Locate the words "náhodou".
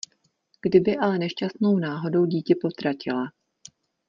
1.79-2.25